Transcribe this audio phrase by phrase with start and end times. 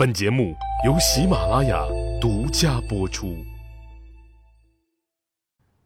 [0.00, 0.56] 本节目
[0.86, 1.86] 由喜马拉雅
[2.18, 3.36] 独家播出。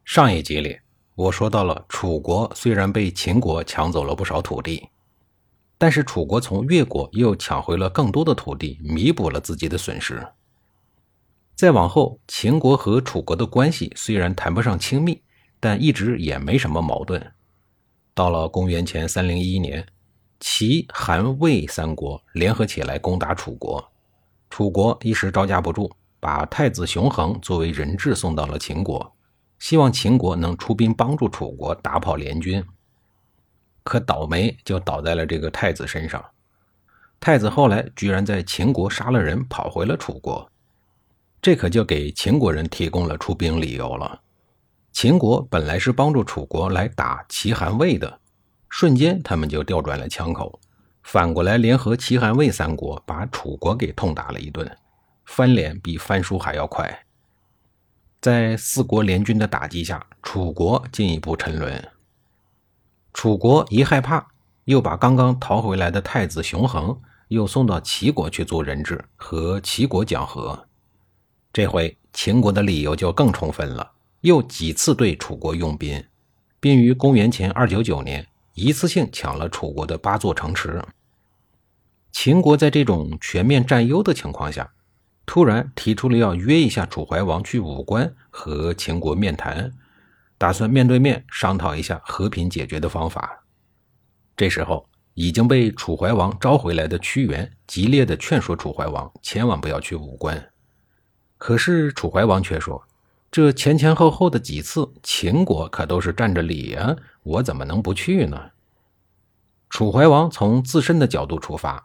[0.05, 0.79] 上一集里，
[1.17, 4.89] 我说到了楚国虽然被秦国抢走了不少土地，
[5.77, 10.25] 但是楚国从越国又抢回了更多的土地，弥补了自己的损失。
[11.57, 15.21] 再往后，秦国和楚国的关系虽然谈不上亲密，
[15.59, 17.33] 但一直也没什么矛盾。
[18.15, 19.85] 到了公元前三零一年，
[20.39, 23.91] 齐、韩、魏三国联合起来攻打楚国。
[24.55, 25.91] 楚国一时招架不住，
[26.21, 29.13] 把太子熊衡作为人质送到了秦国，
[29.59, 32.65] 希望秦国能出兵帮助楚国打跑联军。
[33.83, 36.25] 可倒霉就倒在了这个太子身上。
[37.19, 40.49] 太子后来居然在秦国杀了人，跑回了楚国，
[41.43, 44.21] 这可就给秦国人提供了出兵理由了。
[44.93, 48.21] 秦国本来是帮助楚国来打齐、韩、魏的，
[48.69, 50.61] 瞬间他们就调转了枪口。
[51.05, 54.69] 反过来，联合齐、韩、魏三国，把楚国给痛打了一顿，
[55.27, 57.05] 翻脸比翻书还要快。
[58.23, 61.91] 在四国联军的打击下，楚国进一步沉沦。
[63.13, 64.27] 楚国一害怕，
[64.65, 66.99] 又把刚刚逃回来的太子熊衡
[67.29, 70.67] 又送到齐国去做人质，和齐国讲和。
[71.53, 73.93] 这回秦国的理由就更充分了，
[74.23, 76.03] 又几次对楚国用兵，
[76.59, 78.27] 并于公元前二九九年。
[78.55, 80.83] 一次性抢了楚国的八座城池。
[82.13, 84.73] 秦国在这种全面占优的情况下，
[85.27, 89.73] 突然提出了要约一下楚怀王去武关和秦国面谈，
[90.39, 93.45] 打算面对面商讨一下和平解决的方法。
[94.37, 100.51] 这时候，已经被楚怀王召回来的屈原激烈的劝说楚怀王千万不要去武关，
[101.39, 102.87] 可是楚怀王却说。
[103.35, 108.41] 这前前后后的几次，秦国可都是占着理啊，我怎么能不去呢？
[109.69, 111.85] 楚怀王从自身的角度出发，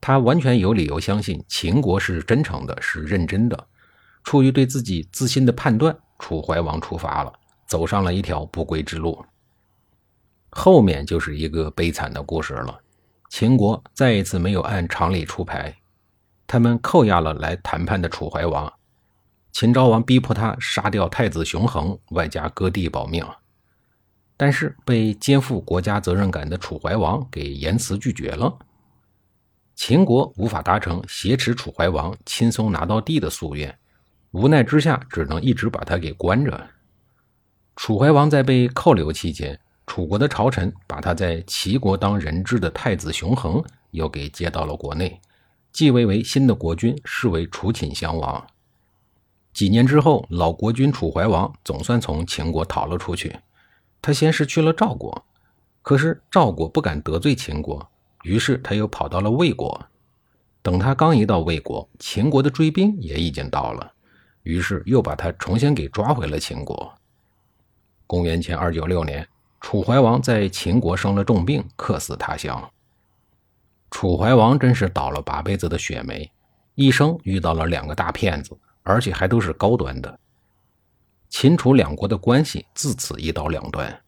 [0.00, 3.68] 他完全有理由相信秦国是真诚的，是认真的。
[4.24, 7.32] 出于对自己自信的判断，楚怀王出发了，
[7.68, 9.24] 走上了一条不归之路。
[10.50, 12.76] 后面就是一个悲惨的故事了。
[13.30, 15.76] 秦国再一次没有按常理出牌，
[16.44, 18.72] 他们扣押了来谈判的楚怀王。
[19.58, 23.26] 秦昭王逼迫他杀掉太子熊衡，外加割地保命，
[24.36, 28.56] 但是被肩负国家责任感的楚怀王给严词拒绝了。
[29.74, 33.76] 秦国无法达成挟持楚怀王轻松拿到地的夙愿，
[34.30, 36.70] 无奈之下只能一直把他给关着。
[37.74, 39.58] 楚怀王在被扣留期间，
[39.88, 45.20] 楚国的朝臣把他在齐国当人质的太子熊衡又给接到了国内，
[45.72, 48.46] 继位为新的国君，视为楚顷襄王。
[49.52, 53.36] 几年之后，老国君楚怀王总算从秦国逃了出去。
[54.00, 55.24] 他先是去了赵国，
[55.82, 57.90] 可是赵国不敢得罪秦国，
[58.22, 59.86] 于是他又跑到了魏国。
[60.62, 63.92] 等他刚一到魏国，秦国的追兵也已经到了，
[64.44, 66.92] 于是又把他重新给抓回了秦国。
[68.06, 69.26] 公元前二九六年，
[69.60, 72.70] 楚怀王在秦国生了重病，客死他乡。
[73.90, 76.30] 楚怀王真是倒了八辈子的血霉，
[76.74, 78.56] 一生遇到了两个大骗子。
[78.88, 80.18] 而且还都是高端的。
[81.28, 84.00] 秦楚两国的关系自此一刀两断。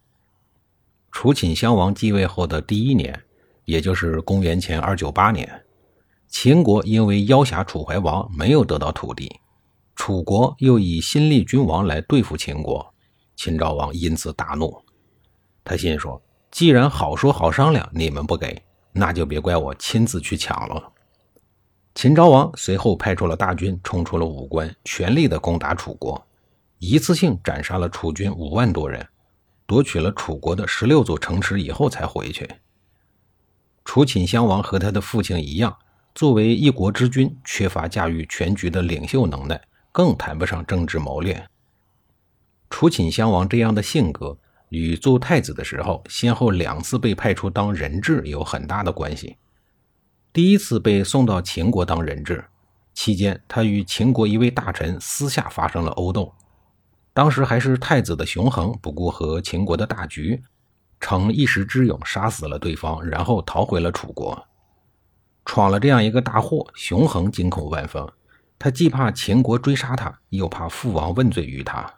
[1.12, 3.22] 楚顷襄王继位后的第一年，
[3.66, 5.64] 也就是公元前二九八年，
[6.28, 9.40] 秦国因为邀挟楚怀王没有得到土地，
[9.96, 12.94] 楚国又以新立君王来对付秦国，
[13.36, 14.82] 秦昭王因此大怒。
[15.62, 20.92] 他心说：既然好说好商量，你们不给，那就别怪我亲自去抢了。
[22.00, 26.26] 秦昭王随后派出了大军，冲出了武关，全力的攻打楚国，
[26.78, 29.06] 一次性斩杀了楚军五万多人，
[29.66, 32.48] 夺取了楚国的十六座城池以后才回去。
[33.84, 35.76] 楚顷襄王和他的父亲一样，
[36.14, 39.60] 作为一国之君，缺乏驾驭全局的领袖能耐，
[39.92, 41.46] 更谈不上政治谋略。
[42.70, 44.38] 楚顷襄王这样的性格，
[44.70, 49.36] 与做太子的时候先后两次被派出当人质有很大的关系。
[50.32, 52.44] 第一次被送到秦国当人质，
[52.94, 56.32] 期间他与秦国一位大臣私下发生了殴斗。
[57.12, 60.40] 当时还是太子的熊衡不顾和秦国的大局，
[61.00, 64.46] 逞一时之勇杀死了对方，然后逃回了楚国。
[65.44, 68.06] 闯了这样一个大祸，熊衡惊恐万分，
[68.56, 71.92] 他既怕秦国追杀他，又怕父王问罪于他。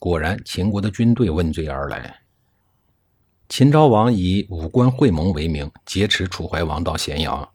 [0.00, 2.22] 果然，秦国的军队问罪而来。
[3.48, 7.48] 秦昭王以武关会盟为名，劫持楚怀王到咸阳，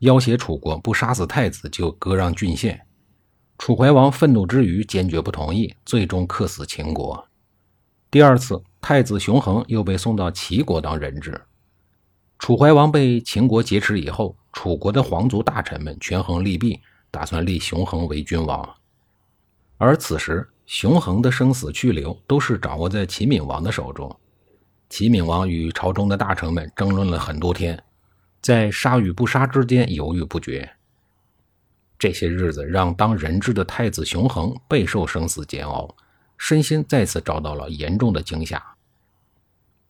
[0.00, 2.80] 要挟楚国不杀死太子就割让郡县。
[3.58, 7.26] 楚怀王愤怒之余，坚决不同意，最终克死秦国。
[8.12, 11.38] 第二次，太子熊衡又被送到齐国当人质。
[12.38, 16.80] 楚怀王被秦国劫持以后，楚国的皇族大臣们权衡利弊，
[17.10, 18.76] 打算立熊衡为君王。
[19.78, 24.16] 而此时，熊衡的生死去留都是掌握在秦闵王的手中。
[24.88, 27.82] 齐闵王与朝中的大臣们争论了很多天，
[28.40, 30.68] 在杀与不杀之间犹豫不决。
[31.98, 35.94] 这些日子让当人质的太子熊衡备受生死煎熬，
[36.36, 38.62] 身心再次遭到了严重的惊吓。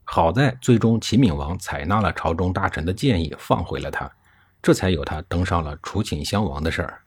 [0.04, 4.10] 好在最终齐闵王采纳了朝中大臣的建议，放回了他，
[4.62, 7.02] 这才有他登上了楚顷襄王的事儿。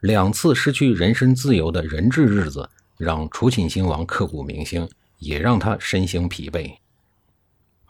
[0.00, 2.68] 两次失去人身自由的人质日子，
[2.98, 6.76] 让楚顷襄王刻骨铭心，也让他身心疲惫。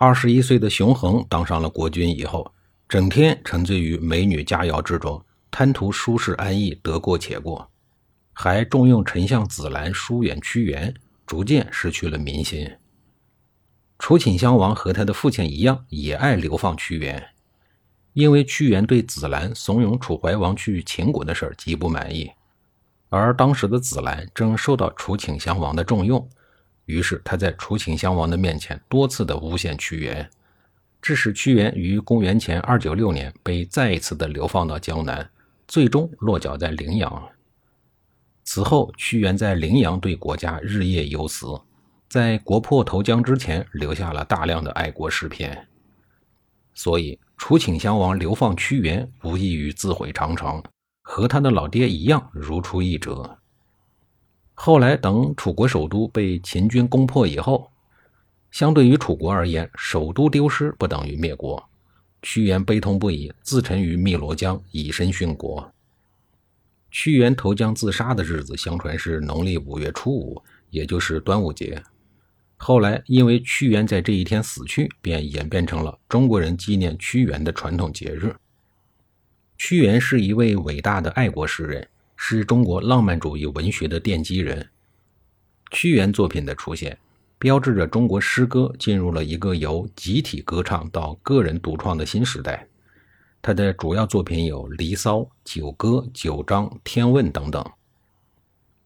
[0.05, 2.53] 二十一岁的熊衡当上了国君以后，
[2.89, 7.71] 整天沉醉于美女佳肴之中，贪图舒适安逸，得过且过，
[8.33, 10.93] 还重用丞相子兰疏远屈原，
[11.25, 12.69] 逐渐失去了民心。
[14.01, 17.25] 楚顷襄王和他的父亲一样，也爱流放屈原，
[18.13, 22.29] 因为屈原对子兰怂恿楚怀王去秦国的事儿极不满意，
[23.09, 26.29] 而当时的子兰正受到楚顷襄王的重用。
[26.87, 30.29] 于是他在楚顷襄王的面前多次的诬陷屈原，
[31.01, 35.31] 致使屈原于公元前二九六年被再一次的流放到江南，
[35.67, 37.29] 最终落脚在陵阳。
[38.45, 41.61] 此后，屈原在陵阳对国家日夜忧思，
[42.09, 45.69] 在国破投江之前留下了大量的爱国诗篇。
[46.75, 50.63] 所以，楚顷襄王流放屈原，无异于自毁长城，
[51.03, 53.39] 和他的老爹一样如出一辙。
[54.65, 57.73] 后来，等楚国首都被秦军攻破以后，
[58.53, 61.69] 相对于楚国而言，首都丢失不等于灭国。
[62.23, 65.69] 屈原悲痛不已，自沉于汨罗江，以身殉国。
[66.93, 71.83] 屈原投江自杀的日子，相传是农历五月初五，也就是端午节。
[72.57, 78.33] 后来，因为屈原在这一天死去，便演变成了中国人纪念屈原的传统节日。
[79.59, 81.89] 屈原是一位伟大的爱国诗人。
[82.25, 84.71] 是中国浪漫主义文学的奠基人。
[85.73, 86.97] 屈原作品的出现，
[87.37, 92.69] 标志着中国诗歌进入了一个由集体歌唱到个人独创的新时代。
[93.43, 97.73] 他的主要作品有《离骚》《九歌》《九章》《天问》等等。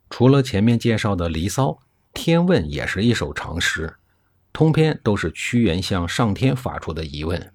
[0.09, 1.69] 除了前面介绍的《离骚》，
[2.15, 3.95] 《天问》也是一首长诗，
[4.51, 7.53] 通篇都是屈原向上天发出的疑问，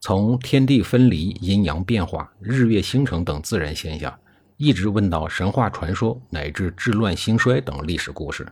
[0.00, 4.18] 从天地分离、阴阳变化、日月星辰等自然现象。
[4.62, 8.46] 一直问到神话传说乃至治乱兴衰等历史故事，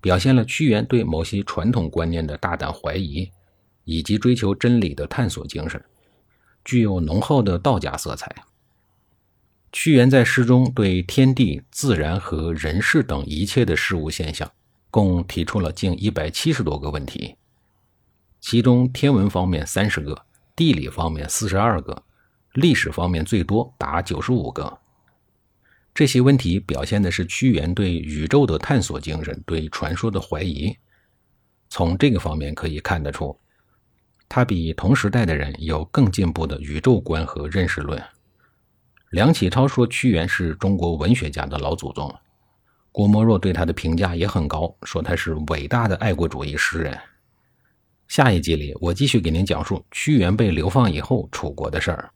[0.00, 3.30] 表现了屈原对某些传统观念的大胆怀疑，
[3.84, 5.84] 以及追求真理的探索精神，
[6.64, 8.34] 具有浓厚的道家色彩。
[9.72, 14.50] 屈原在诗中对天地、自然和人事等一切的事物现象，
[14.90, 17.36] 共提出了近一百七十多个问题，
[18.40, 20.22] 其中天文方面三十个，
[20.56, 22.04] 地理方面四十二个，
[22.54, 24.78] 历史方面最多达九十五个。
[26.00, 30.74] 这些问题表现的是屈原对宇宙的探索精神，对传说的怀疑。
[31.68, 33.38] 从这个方面可以看得出，
[34.26, 38.02] 他比同时代的人有更进步的宇宙观和认识论。
[39.10, 42.10] 梁启超说屈原是中国文学家的老祖宗，
[42.90, 46.98] 郭沫若对他的评价也很高，说他是伟大的爱国主义诗人。
[48.08, 52.10] 下一集里，我继续给您讲述屈原被流放以后楚国的事儿。